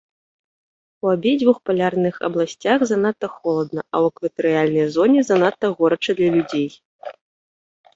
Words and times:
У 1.05 1.11
абедзвюх 1.15 1.57
палярных 1.71 2.15
абласцях 2.29 2.79
занадта 2.93 3.27
холадна, 3.37 3.81
а 3.93 4.03
ў 4.03 4.15
экватарыяльнай 4.15 4.87
зоне 4.99 5.19
занадта 5.33 5.65
горача 5.79 6.11
для 6.21 6.29
людзей. 6.39 6.69